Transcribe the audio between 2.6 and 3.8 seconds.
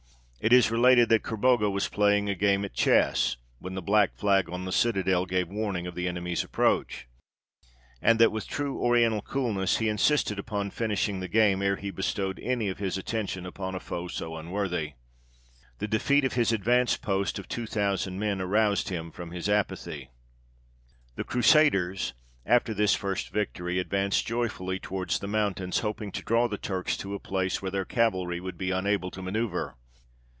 at chess, when the